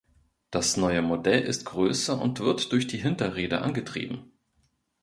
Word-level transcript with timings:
Das 0.49 0.77
neue 0.77 1.03
Modell 1.03 1.43
ist 1.43 1.65
größer 1.65 2.19
und 2.19 2.39
wird 2.39 2.71
durch 2.71 2.87
die 2.87 2.97
Hinterräder 2.97 3.61
angetrieben. 3.61 4.31